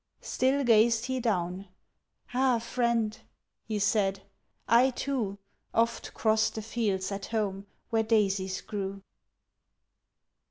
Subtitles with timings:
[0.23, 1.67] Still gazed he down.
[2.33, 3.19] "Ah, friend,"
[3.67, 4.21] he said,
[4.67, 5.37] "I, too,
[5.75, 9.03] Oft crossed the fields at home where daisies grew."